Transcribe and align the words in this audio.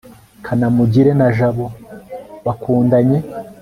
kanamugire 0.45 1.11
na 1.19 1.27
jabo 1.37 1.65
bakundanye 2.45 3.17